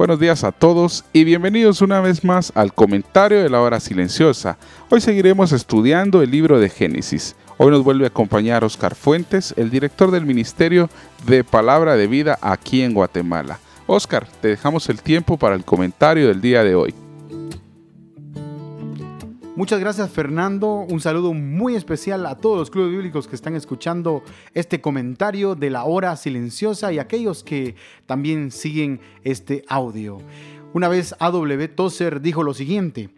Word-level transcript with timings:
Buenos 0.00 0.18
días 0.18 0.44
a 0.44 0.52
todos 0.52 1.04
y 1.12 1.24
bienvenidos 1.24 1.82
una 1.82 2.00
vez 2.00 2.24
más 2.24 2.52
al 2.54 2.72
comentario 2.72 3.42
de 3.42 3.50
la 3.50 3.60
hora 3.60 3.80
silenciosa. 3.80 4.56
Hoy 4.88 5.02
seguiremos 5.02 5.52
estudiando 5.52 6.22
el 6.22 6.30
libro 6.30 6.58
de 6.58 6.70
Génesis. 6.70 7.36
Hoy 7.58 7.70
nos 7.70 7.84
vuelve 7.84 8.04
a 8.04 8.08
acompañar 8.08 8.64
Oscar 8.64 8.94
Fuentes, 8.94 9.52
el 9.58 9.68
director 9.68 10.10
del 10.10 10.24
Ministerio 10.24 10.88
de 11.26 11.44
Palabra 11.44 11.96
de 11.96 12.06
Vida 12.06 12.38
aquí 12.40 12.80
en 12.80 12.94
Guatemala. 12.94 13.58
Oscar, 13.86 14.26
te 14.40 14.48
dejamos 14.48 14.88
el 14.88 15.02
tiempo 15.02 15.36
para 15.36 15.54
el 15.54 15.66
comentario 15.66 16.28
del 16.28 16.40
día 16.40 16.64
de 16.64 16.74
hoy. 16.74 16.94
Muchas 19.60 19.78
gracias 19.78 20.08
Fernando, 20.08 20.86
un 20.88 21.02
saludo 21.02 21.34
muy 21.34 21.76
especial 21.76 22.24
a 22.24 22.34
todos 22.34 22.58
los 22.58 22.70
clubes 22.70 22.92
bíblicos 22.92 23.28
que 23.28 23.36
están 23.36 23.54
escuchando 23.54 24.22
este 24.54 24.80
comentario 24.80 25.54
de 25.54 25.68
la 25.68 25.84
hora 25.84 26.16
silenciosa 26.16 26.94
y 26.94 26.98
aquellos 26.98 27.44
que 27.44 27.74
también 28.06 28.52
siguen 28.52 29.02
este 29.22 29.62
audio. 29.68 30.16
Una 30.72 30.88
vez 30.88 31.14
A.W. 31.18 31.68
Tozer 31.68 32.22
dijo 32.22 32.42
lo 32.42 32.54
siguiente, 32.54 33.10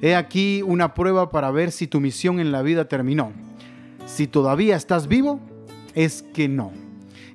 he 0.00 0.14
aquí 0.14 0.62
una 0.62 0.94
prueba 0.94 1.28
para 1.28 1.50
ver 1.50 1.70
si 1.70 1.86
tu 1.86 2.00
misión 2.00 2.40
en 2.40 2.50
la 2.50 2.62
vida 2.62 2.88
terminó. 2.88 3.34
Si 4.06 4.26
todavía 4.26 4.76
estás 4.76 5.06
vivo, 5.06 5.38
es 5.94 6.22
que 6.22 6.48
no. 6.48 6.72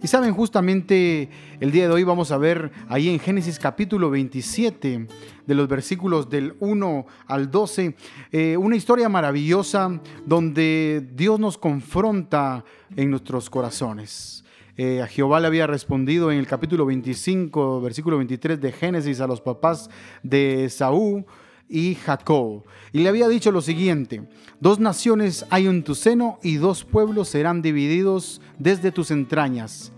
Y 0.06 0.08
saben, 0.08 0.36
justamente 0.36 1.30
el 1.60 1.72
día 1.72 1.88
de 1.88 1.94
hoy 1.96 2.04
vamos 2.04 2.32
a 2.32 2.38
ver 2.38 2.72
ahí 2.90 3.10
en 3.10 3.18
Génesis 3.18 3.58
capítulo 3.58 4.12
27, 4.12 5.08
de 5.48 5.56
los 5.56 5.68
versículos 5.68 6.30
del 6.30 6.56
1 6.60 7.08
al 7.26 7.50
12, 7.50 7.96
eh, 8.32 8.56
una 8.56 8.76
historia 8.76 9.10
maravillosa 9.10 10.00
donde 10.24 11.04
Dios 11.16 11.40
nos 11.40 11.58
confronta 11.58 12.64
en 12.96 13.10
nuestros 13.10 13.50
corazones. 13.50 14.46
Eh, 14.78 15.02
a 15.02 15.08
Jehová 15.08 15.40
le 15.40 15.48
había 15.48 15.66
respondido 15.66 16.32
en 16.32 16.38
el 16.38 16.46
capítulo 16.46 16.86
25, 16.86 17.82
versículo 17.82 18.18
23 18.18 18.62
de 18.62 18.72
Génesis 18.74 19.20
a 19.22 19.26
los 19.26 19.42
papás 19.42 19.90
de 20.22 20.70
Saúl 20.70 21.26
y 21.68 21.96
Jacob. 21.96 22.64
Y 22.94 23.00
le 23.00 23.10
había 23.10 23.28
dicho 23.28 23.52
lo 23.52 23.64
siguiente, 23.64 24.22
dos 24.60 24.80
naciones 24.80 25.48
hay 25.50 25.66
en 25.66 25.84
tu 25.84 25.96
seno 25.96 26.38
y 26.44 26.58
dos 26.58 26.84
pueblos 26.84 27.30
serán 27.30 27.64
divididos 27.64 28.40
desde 28.60 28.92
tus 28.92 29.10
entrañas. 29.10 29.92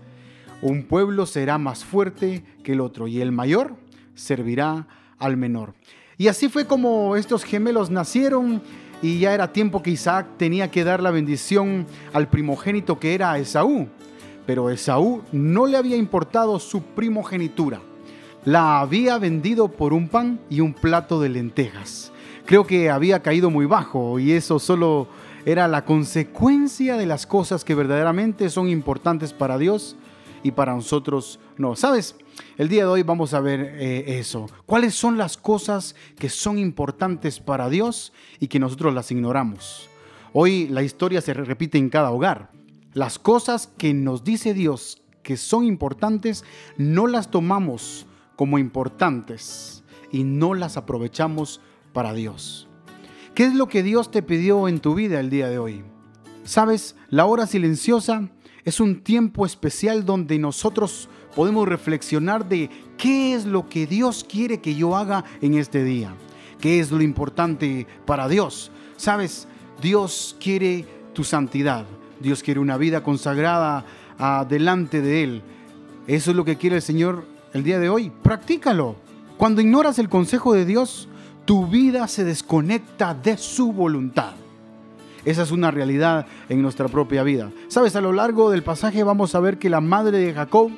Un 0.60 0.84
pueblo 0.84 1.26
será 1.26 1.58
más 1.58 1.84
fuerte 1.84 2.44
que 2.62 2.72
el 2.72 2.80
otro 2.80 3.06
y 3.06 3.20
el 3.20 3.32
mayor 3.32 3.76
servirá 4.14 4.86
al 5.18 5.36
menor. 5.36 5.74
Y 6.16 6.28
así 6.28 6.48
fue 6.48 6.66
como 6.66 7.16
estos 7.16 7.44
gemelos 7.44 7.90
nacieron 7.90 8.60
y 9.00 9.20
ya 9.20 9.34
era 9.34 9.52
tiempo 9.52 9.82
que 9.82 9.90
Isaac 9.90 10.26
tenía 10.36 10.70
que 10.70 10.84
dar 10.84 11.00
la 11.02 11.12
bendición 11.12 11.86
al 12.12 12.28
primogénito 12.28 12.98
que 12.98 13.14
era 13.14 13.38
Esaú. 13.38 13.88
Pero 14.46 14.70
Esaú 14.70 15.22
no 15.30 15.66
le 15.66 15.76
había 15.76 15.96
importado 15.96 16.58
su 16.58 16.82
primogenitura 16.82 17.80
la 18.44 18.80
había 18.80 19.18
vendido 19.18 19.68
por 19.68 19.92
un 19.92 20.08
pan 20.08 20.40
y 20.48 20.60
un 20.60 20.72
plato 20.72 21.20
de 21.20 21.28
lentejas. 21.28 22.12
Creo 22.46 22.66
que 22.66 22.88
había 22.88 23.20
caído 23.20 23.50
muy 23.50 23.66
bajo 23.66 24.18
y 24.18 24.32
eso 24.32 24.58
solo 24.58 25.08
era 25.44 25.68
la 25.68 25.84
consecuencia 25.84 26.96
de 26.96 27.04
las 27.04 27.26
cosas 27.26 27.64
que 27.64 27.74
verdaderamente 27.74 28.48
son 28.48 28.68
importantes 28.68 29.34
para 29.34 29.58
Dios 29.58 29.96
y 30.42 30.52
para 30.52 30.74
nosotros 30.74 31.40
no. 31.56 31.76
¿Sabes? 31.76 32.16
El 32.56 32.68
día 32.68 32.84
de 32.84 32.90
hoy 32.90 33.02
vamos 33.02 33.34
a 33.34 33.40
ver 33.40 33.60
eh, 33.78 34.18
eso. 34.18 34.46
¿Cuáles 34.66 34.94
son 34.94 35.18
las 35.18 35.36
cosas 35.36 35.94
que 36.18 36.28
son 36.28 36.58
importantes 36.58 37.40
para 37.40 37.68
Dios 37.68 38.12
y 38.40 38.48
que 38.48 38.58
nosotros 38.58 38.94
las 38.94 39.10
ignoramos? 39.10 39.88
Hoy 40.32 40.68
la 40.68 40.82
historia 40.82 41.20
se 41.20 41.34
repite 41.34 41.78
en 41.78 41.90
cada 41.90 42.10
hogar. 42.10 42.50
Las 42.94 43.18
cosas 43.18 43.70
que 43.78 43.94
nos 43.94 44.24
dice 44.24 44.54
Dios 44.54 45.02
que 45.22 45.36
son 45.36 45.64
importantes 45.64 46.44
no 46.76 47.06
las 47.06 47.30
tomamos 47.30 48.06
como 48.36 48.58
importantes 48.58 49.84
y 50.10 50.24
no 50.24 50.54
las 50.54 50.76
aprovechamos 50.76 51.60
para 51.92 52.14
Dios. 52.14 52.68
¿Qué 53.34 53.44
es 53.44 53.54
lo 53.54 53.68
que 53.68 53.82
Dios 53.82 54.10
te 54.10 54.22
pidió 54.22 54.68
en 54.68 54.80
tu 54.80 54.94
vida 54.94 55.20
el 55.20 55.30
día 55.30 55.48
de 55.48 55.58
hoy? 55.58 55.84
Sabes, 56.44 56.96
la 57.10 57.26
hora 57.26 57.46
silenciosa 57.46 58.30
es 58.68 58.80
un 58.80 59.00
tiempo 59.00 59.46
especial 59.46 60.04
donde 60.04 60.38
nosotros 60.38 61.08
podemos 61.34 61.66
reflexionar 61.66 62.48
de 62.48 62.68
qué 62.98 63.34
es 63.34 63.46
lo 63.46 63.68
que 63.68 63.86
Dios 63.86 64.26
quiere 64.28 64.60
que 64.60 64.74
yo 64.74 64.94
haga 64.94 65.24
en 65.40 65.54
este 65.54 65.84
día. 65.84 66.14
¿Qué 66.60 66.78
es 66.78 66.90
lo 66.90 67.00
importante 67.00 67.86
para 68.04 68.28
Dios? 68.28 68.70
Sabes, 68.96 69.48
Dios 69.80 70.36
quiere 70.38 70.84
tu 71.14 71.24
santidad. 71.24 71.86
Dios 72.20 72.42
quiere 72.42 72.60
una 72.60 72.76
vida 72.76 73.02
consagrada 73.02 73.86
delante 74.48 75.00
de 75.00 75.22
Él. 75.22 75.42
Eso 76.06 76.30
es 76.32 76.36
lo 76.36 76.44
que 76.44 76.56
quiere 76.56 76.76
el 76.76 76.82
Señor 76.82 77.24
el 77.54 77.62
día 77.62 77.78
de 77.78 77.88
hoy. 77.88 78.12
Practícalo. 78.22 78.96
Cuando 79.38 79.60
ignoras 79.60 79.98
el 79.98 80.08
consejo 80.08 80.52
de 80.52 80.66
Dios, 80.66 81.08
tu 81.44 81.68
vida 81.68 82.06
se 82.08 82.24
desconecta 82.24 83.14
de 83.14 83.38
su 83.38 83.72
voluntad. 83.72 84.34
Esa 85.28 85.42
es 85.42 85.50
una 85.50 85.70
realidad 85.70 86.24
en 86.48 86.62
nuestra 86.62 86.88
propia 86.88 87.22
vida. 87.22 87.50
Sabes, 87.68 87.94
a 87.96 88.00
lo 88.00 88.14
largo 88.14 88.50
del 88.50 88.62
pasaje 88.62 89.02
vamos 89.02 89.34
a 89.34 89.40
ver 89.40 89.58
que 89.58 89.68
la 89.68 89.82
madre 89.82 90.16
de 90.16 90.32
Jacob 90.32 90.70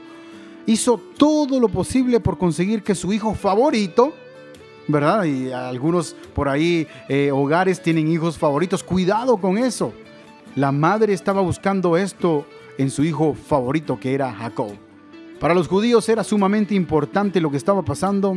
hizo 0.66 1.00
todo 1.16 1.60
lo 1.60 1.68
posible 1.68 2.18
por 2.18 2.36
conseguir 2.36 2.82
que 2.82 2.96
su 2.96 3.12
hijo 3.12 3.34
favorito, 3.34 4.12
¿verdad? 4.88 5.22
Y 5.22 5.52
algunos 5.52 6.16
por 6.34 6.48
ahí 6.48 6.88
eh, 7.08 7.30
hogares 7.32 7.80
tienen 7.80 8.08
hijos 8.08 8.38
favoritos. 8.38 8.82
Cuidado 8.82 9.36
con 9.36 9.56
eso. 9.56 9.92
La 10.56 10.72
madre 10.72 11.12
estaba 11.12 11.42
buscando 11.42 11.96
esto 11.96 12.44
en 12.76 12.90
su 12.90 13.04
hijo 13.04 13.34
favorito 13.34 14.00
que 14.00 14.14
era 14.14 14.32
Jacob. 14.32 14.72
Para 15.38 15.54
los 15.54 15.68
judíos 15.68 16.08
era 16.08 16.24
sumamente 16.24 16.74
importante 16.74 17.40
lo 17.40 17.52
que 17.52 17.56
estaba 17.56 17.82
pasando. 17.82 18.36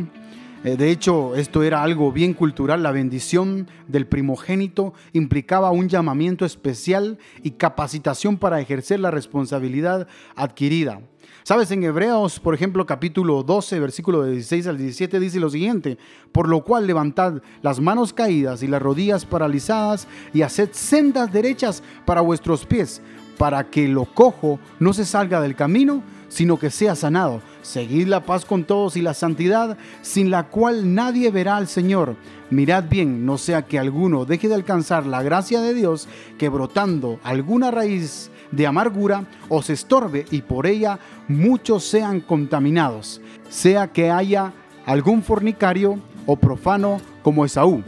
Eh, 0.64 0.78
de 0.78 0.90
hecho, 0.90 1.34
esto 1.34 1.62
era 1.62 1.82
algo 1.82 2.10
bien 2.10 2.32
cultural. 2.32 2.82
La 2.82 2.90
bendición 2.90 3.68
del 3.86 4.06
primogénito 4.06 4.94
implicaba 5.12 5.70
un 5.70 5.90
llamamiento 5.90 6.46
especial 6.46 7.18
y 7.42 7.52
capacitación 7.52 8.38
para 8.38 8.60
ejercer 8.60 8.98
la 8.98 9.10
responsabilidad 9.10 10.08
adquirida. 10.34 11.02
Sabes, 11.42 11.70
en 11.70 11.84
Hebreos, 11.84 12.40
por 12.40 12.54
ejemplo, 12.54 12.86
capítulo 12.86 13.42
12, 13.42 13.78
versículo 13.78 14.24
16 14.24 14.66
al 14.66 14.78
17, 14.78 15.20
dice 15.20 15.38
lo 15.38 15.50
siguiente, 15.50 15.98
por 16.32 16.48
lo 16.48 16.64
cual 16.64 16.86
levantad 16.86 17.42
las 17.60 17.80
manos 17.80 18.14
caídas 18.14 18.62
y 18.62 18.66
las 18.66 18.80
rodillas 18.80 19.26
paralizadas 19.26 20.08
y 20.32 20.40
haced 20.40 20.70
sendas 20.72 21.30
derechas 21.30 21.82
para 22.06 22.22
vuestros 22.22 22.64
pies, 22.64 23.02
para 23.36 23.68
que 23.68 23.86
lo 23.86 24.06
cojo 24.06 24.58
no 24.80 24.94
se 24.94 25.04
salga 25.04 25.42
del 25.42 25.54
camino 25.54 26.02
sino 26.34 26.58
que 26.58 26.70
sea 26.70 26.96
sanado. 26.96 27.40
Seguid 27.62 28.08
la 28.08 28.24
paz 28.26 28.44
con 28.44 28.64
todos 28.64 28.96
y 28.96 29.02
la 29.02 29.14
santidad, 29.14 29.78
sin 30.02 30.30
la 30.30 30.48
cual 30.48 30.92
nadie 30.92 31.30
verá 31.30 31.56
al 31.56 31.68
Señor. 31.68 32.16
Mirad 32.50 32.84
bien, 32.90 33.24
no 33.24 33.38
sea 33.38 33.62
que 33.62 33.78
alguno 33.78 34.24
deje 34.24 34.48
de 34.48 34.56
alcanzar 34.56 35.06
la 35.06 35.22
gracia 35.22 35.60
de 35.60 35.74
Dios, 35.74 36.08
que 36.36 36.48
brotando 36.48 37.20
alguna 37.22 37.70
raíz 37.70 38.32
de 38.50 38.66
amargura 38.66 39.26
os 39.48 39.70
estorbe 39.70 40.26
y 40.32 40.42
por 40.42 40.66
ella 40.66 40.98
muchos 41.28 41.84
sean 41.84 42.20
contaminados, 42.20 43.20
sea 43.48 43.92
que 43.92 44.10
haya 44.10 44.52
algún 44.86 45.22
fornicario 45.22 46.00
o 46.26 46.34
profano 46.34 47.00
como 47.22 47.44
Esaú, 47.44 47.84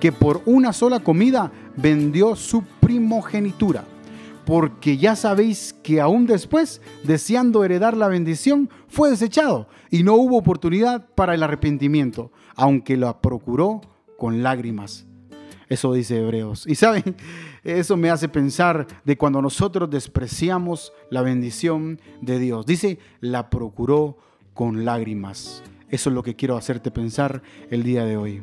que 0.00 0.12
por 0.12 0.42
una 0.44 0.74
sola 0.74 1.00
comida 1.00 1.50
vendió 1.76 2.36
su 2.36 2.62
primogenitura 2.80 3.84
porque 4.46 4.96
ya 4.96 5.16
sabéis 5.16 5.74
que 5.82 6.00
aún 6.00 6.24
después, 6.24 6.80
deseando 7.02 7.64
heredar 7.64 7.96
la 7.96 8.06
bendición, 8.06 8.70
fue 8.86 9.10
desechado 9.10 9.68
y 9.90 10.04
no 10.04 10.14
hubo 10.14 10.38
oportunidad 10.38 11.08
para 11.16 11.34
el 11.34 11.42
arrepentimiento, 11.42 12.30
aunque 12.54 12.96
la 12.96 13.20
procuró 13.20 13.80
con 14.16 14.44
lágrimas. 14.44 15.04
Eso 15.68 15.92
dice 15.92 16.20
Hebreos. 16.20 16.64
Y 16.68 16.76
saben, 16.76 17.16
eso 17.64 17.96
me 17.96 18.08
hace 18.08 18.28
pensar 18.28 18.86
de 19.04 19.18
cuando 19.18 19.42
nosotros 19.42 19.90
despreciamos 19.90 20.92
la 21.10 21.22
bendición 21.22 22.00
de 22.20 22.38
Dios. 22.38 22.66
Dice, 22.66 23.00
la 23.20 23.50
procuró 23.50 24.16
con 24.54 24.84
lágrimas. 24.84 25.64
Eso 25.90 26.10
es 26.10 26.14
lo 26.14 26.22
que 26.22 26.36
quiero 26.36 26.56
hacerte 26.56 26.92
pensar 26.92 27.42
el 27.68 27.82
día 27.82 28.04
de 28.04 28.16
hoy. 28.16 28.42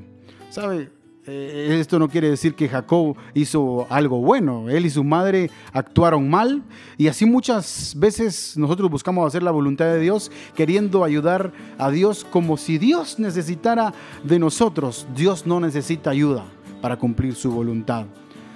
¿Sabe? 0.50 0.92
Eh, 1.26 1.78
esto 1.80 2.00
no 2.00 2.10
quiere 2.10 2.30
decir 2.30 2.54
que 2.54 2.68
Jacob 2.68 3.16
hizo 3.34 3.88
algo 3.90 4.20
bueno. 4.20 4.70
Él 4.70 4.86
y 4.86 4.90
su 4.90 5.06
madre 5.06 5.50
actuaron 5.72 6.30
mal 6.30 6.64
y 6.98 7.08
así 7.08 7.26
muchas 7.26 7.96
veces 7.98 8.58
nosotros 8.58 8.92
buscamos 8.92 9.26
hacer 9.26 9.42
la 9.42 9.52
voluntad 9.52 9.86
de 9.86 10.00
Dios 10.00 10.32
queriendo 10.54 11.04
ayudar 11.04 11.54
a 11.78 11.90
Dios 11.92 12.26
como 12.30 12.58
si 12.58 12.78
Dios 12.78 13.20
necesitara 13.20 13.94
de 14.24 14.38
nosotros. 14.38 15.08
Dios 15.16 15.48
no 15.48 15.62
necesita 15.62 16.10
ayuda 16.10 16.44
para 16.82 16.98
cumplir 16.98 17.36
su 17.36 17.52
voluntad. 17.52 18.06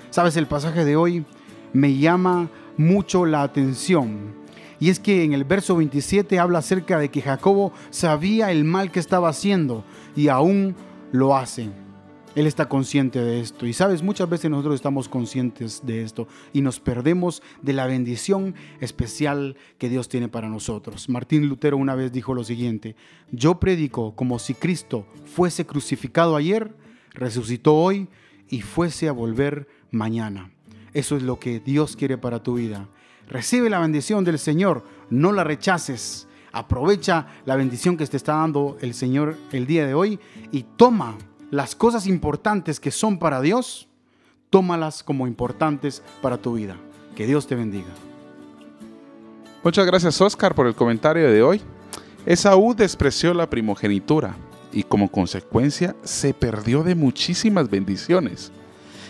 Sabes, 0.09 0.35
el 0.35 0.47
pasaje 0.47 0.83
de 0.83 0.97
hoy 0.97 1.25
me 1.71 1.97
llama 1.97 2.49
mucho 2.75 3.25
la 3.25 3.43
atención. 3.43 4.35
Y 4.79 4.89
es 4.89 4.99
que 4.99 5.23
en 5.23 5.31
el 5.31 5.45
verso 5.45 5.77
27 5.77 6.37
habla 6.37 6.59
acerca 6.59 6.99
de 6.99 7.09
que 7.09 7.21
Jacobo 7.21 7.71
sabía 7.91 8.51
el 8.51 8.65
mal 8.65 8.91
que 8.91 8.99
estaba 8.99 9.29
haciendo 9.29 9.85
y 10.15 10.27
aún 10.27 10.75
lo 11.13 11.35
hace. 11.35 11.86
Él 12.37 12.45
está 12.45 12.69
consciente 12.69 13.19
de 13.19 13.39
esto. 13.39 13.65
Y 13.65 13.73
sabes, 13.73 14.03
muchas 14.03 14.29
veces 14.29 14.51
nosotros 14.51 14.75
estamos 14.75 15.09
conscientes 15.09 15.81
de 15.83 16.03
esto 16.03 16.27
y 16.53 16.61
nos 16.61 16.79
perdemos 16.79 17.41
de 17.63 17.73
la 17.73 17.87
bendición 17.87 18.53
especial 18.79 19.57
que 19.79 19.89
Dios 19.89 20.07
tiene 20.07 20.29
para 20.29 20.47
nosotros. 20.47 21.09
Martín 21.09 21.49
Lutero 21.49 21.77
una 21.77 21.95
vez 21.95 22.11
dijo 22.11 22.35
lo 22.35 22.43
siguiente, 22.43 22.95
yo 23.31 23.59
predico 23.59 24.13
como 24.13 24.37
si 24.37 24.53
Cristo 24.53 25.07
fuese 25.25 25.65
crucificado 25.65 26.35
ayer, 26.35 26.75
resucitó 27.09 27.73
hoy 27.73 28.07
y 28.49 28.61
fuese 28.61 29.07
a 29.07 29.13
volver 29.13 29.67
mañana. 29.89 30.51
Eso 30.93 31.17
es 31.17 31.23
lo 31.23 31.39
que 31.39 31.59
Dios 31.59 31.95
quiere 31.95 32.19
para 32.19 32.43
tu 32.43 32.53
vida. 32.53 32.87
Recibe 33.27 33.67
la 33.67 33.79
bendición 33.79 34.23
del 34.23 34.37
Señor, 34.37 34.83
no 35.09 35.31
la 35.31 35.43
rechaces. 35.43 36.27
Aprovecha 36.51 37.25
la 37.45 37.55
bendición 37.55 37.97
que 37.97 38.05
te 38.05 38.15
está 38.15 38.33
dando 38.35 38.77
el 38.81 38.93
Señor 38.93 39.35
el 39.51 39.65
día 39.65 39.87
de 39.87 39.95
hoy 39.95 40.19
y 40.51 40.61
toma 40.75 41.17
las 41.51 41.75
cosas 41.75 42.07
importantes 42.07 42.79
que 42.79 42.91
son 42.91 43.19
para 43.19 43.41
Dios, 43.41 43.87
tómalas 44.49 45.03
como 45.03 45.27
importantes 45.27 46.03
para 46.21 46.37
tu 46.37 46.53
vida. 46.53 46.75
Que 47.15 47.25
Dios 47.25 47.47
te 47.47 47.55
bendiga. 47.55 47.87
Muchas 49.63 49.85
gracias 49.85 50.21
Oscar 50.21 50.53
por 50.53 50.67
el 50.67 50.75
comentario 50.75 51.29
de 51.31 51.41
hoy. 51.41 51.61
Esaú 52.25 52.75
despreció 52.75 53.33
la 53.33 53.49
primogenitura 53.49 54.35
y 54.71 54.83
como 54.83 55.09
consecuencia 55.09 55.95
se 56.03 56.33
perdió 56.33 56.83
de 56.83 56.95
muchísimas 56.95 57.69
bendiciones. 57.69 58.51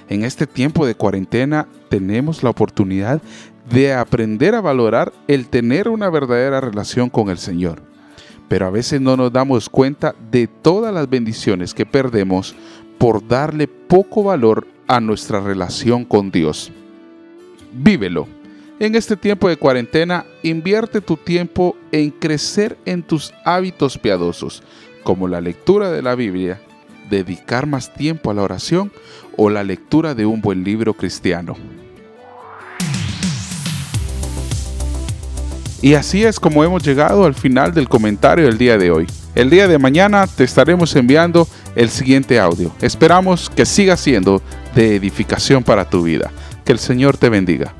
En 0.07 0.23
este 0.23 0.47
tiempo 0.47 0.85
de 0.85 0.95
cuarentena 0.95 1.67
tenemos 1.89 2.43
la 2.43 2.51
oportunidad 2.51 3.21
de 3.69 3.93
aprender 3.93 4.55
a 4.55 4.61
valorar 4.61 5.11
el 5.27 5.49
tener 5.49 5.89
una 5.89 6.09
verdadera 6.09 6.61
relación 6.61 7.09
con 7.09 7.29
el 7.29 7.37
Señor 7.37 7.81
pero 8.47 8.67
a 8.67 8.69
veces 8.71 9.01
no 9.01 9.17
nos 9.17 9.31
damos 9.31 9.69
cuenta 9.69 10.15
de 10.31 10.47
todas 10.47 10.93
las 10.93 11.09
bendiciones 11.09 11.73
que 11.73 11.85
perdemos 11.85 12.55
por 12.97 13.27
darle 13.27 13.67
poco 13.67 14.23
valor 14.23 14.67
a 14.87 14.99
nuestra 14.99 15.39
relación 15.39 16.05
con 16.05 16.31
Dios. 16.31 16.71
Vívelo. 17.73 18.27
En 18.79 18.95
este 18.95 19.17
tiempo 19.17 19.49
de 19.49 19.57
cuarentena, 19.57 20.25
invierte 20.43 21.01
tu 21.01 21.17
tiempo 21.17 21.75
en 21.91 22.11
crecer 22.11 22.77
en 22.85 23.01
tus 23.01 23.33
hábitos 23.43 23.97
piadosos, 23.97 24.61
como 25.03 25.27
la 25.27 25.41
lectura 25.41 25.89
de 25.89 26.03
la 26.03 26.13
Biblia, 26.13 26.61
dedicar 27.09 27.65
más 27.65 27.93
tiempo 27.93 28.29
a 28.29 28.33
la 28.35 28.43
oración 28.43 28.91
o 29.35 29.49
la 29.49 29.63
lectura 29.63 30.13
de 30.13 30.25
un 30.25 30.41
buen 30.41 30.63
libro 30.63 30.93
cristiano. 30.93 31.55
Y 35.81 35.93
así 35.93 36.23
es 36.23 36.39
como 36.39 36.63
hemos 36.63 36.83
llegado 36.83 37.25
al 37.25 37.35
final 37.35 37.73
del 37.73 37.87
comentario 37.87 38.45
del 38.45 38.57
día 38.57 38.77
de 38.77 38.91
hoy. 38.91 39.07
El 39.35 39.49
día 39.49 39.67
de 39.67 39.77
mañana 39.77 40.25
te 40.25 40.43
estaremos 40.43 40.95
enviando 40.95 41.47
el 41.75 41.89
siguiente 41.89 42.39
audio. 42.39 42.71
Esperamos 42.81 43.51
que 43.51 43.65
siga 43.65 43.95
siendo 43.95 44.41
de 44.73 44.95
edificación 44.95 45.63
para 45.63 45.87
tu 45.87 46.01
vida. 46.01 46.31
Que 46.65 46.71
el 46.71 46.79
Señor 46.79 47.17
te 47.17 47.29
bendiga. 47.29 47.75